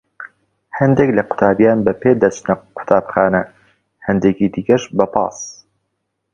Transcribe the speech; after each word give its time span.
هەندێک 0.79 1.09
لە 1.17 1.23
قوتابیان 1.29 1.79
بە 1.85 1.93
پێ 2.01 2.11
دەچنە 2.21 2.53
قوتابخانە، 2.75 3.41
هەندێکی 4.05 4.51
دیکەش 4.55 4.83
بە 4.97 5.05
پاس. 5.13 5.37